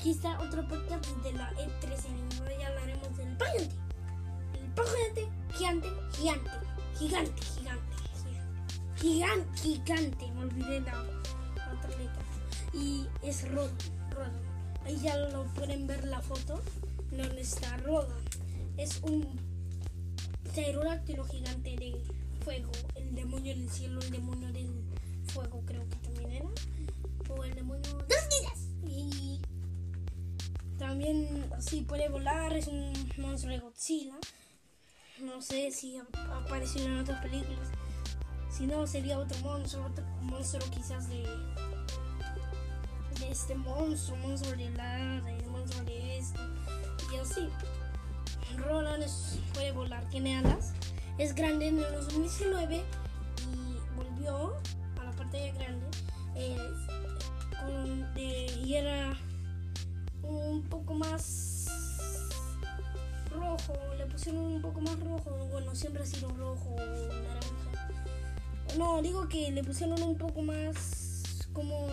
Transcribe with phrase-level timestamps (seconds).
[0.00, 3.68] aquí está otro podcast de la E13 en el ya hablaremos del gigante.
[4.54, 4.72] El
[5.52, 5.88] gigante,
[6.18, 6.52] gigante,
[6.98, 7.96] gigante, gigante, gigante,
[8.96, 12.22] gigante, gigante, me olvidé la otra letra.
[12.72, 13.76] Y es Rodan,
[14.10, 14.32] Rodan.
[14.86, 16.62] Ahí ya lo pueden ver la foto
[17.10, 18.16] donde está Rodan.
[18.78, 19.38] Es un
[20.44, 22.02] pterodáctilo gigante de
[22.42, 24.82] fuego, el demonio del cielo, el demonio del
[25.26, 26.29] fuego creo que también
[30.90, 34.14] también sí puede volar, es un monstruo de Godzilla.
[35.20, 36.04] No sé si ha
[36.36, 37.68] aparecido en otras películas.
[38.50, 41.22] Si no, sería otro monstruo, otro monstruo quizás de,
[43.20, 46.40] de este monstruo, monstruo de la, de monstruo de esto.
[47.14, 47.48] Y así.
[48.56, 49.04] Roland
[49.54, 50.72] puede volar, tiene alas.
[51.18, 52.82] Es grande en el 2019
[53.52, 54.56] y volvió
[55.00, 55.86] a la pantalla grande.
[56.34, 56.56] eh,
[57.60, 59.16] con- de- era
[60.32, 61.66] un poco más
[63.30, 67.94] rojo, le pusieron un poco más rojo, bueno, siempre ha sido rojo o naranja.
[68.78, 71.88] No, digo que le pusieron un poco más como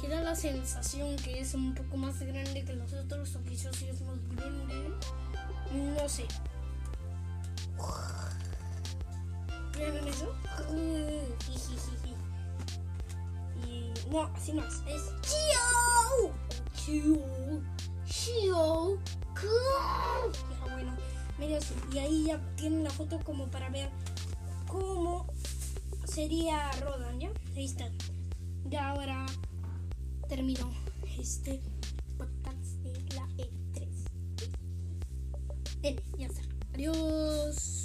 [0.00, 3.76] que da la sensación que es un poco más grande que los otros o quizás
[3.76, 4.92] sí es más grande.
[5.72, 6.26] No sé.
[9.76, 10.34] ¿Vieron eso?
[13.66, 14.82] Y no, así más.
[14.86, 16.32] Es Chio.
[20.66, 20.96] Ya, bueno,
[21.38, 21.74] medio así.
[21.92, 23.90] Y ahí ya tienen la foto como para ver
[24.66, 25.26] cómo
[26.04, 27.30] sería Rodan, ¿ya?
[27.56, 27.90] Ahí está.
[28.64, 29.26] Ya ahora
[30.28, 30.70] terminó
[31.18, 31.60] este
[32.16, 33.88] podcast de la E3.
[35.82, 36.42] N, ya está.
[36.74, 37.77] Adiós.